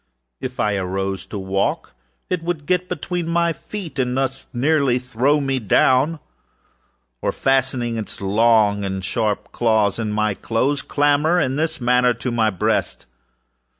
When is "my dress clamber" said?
10.11-11.39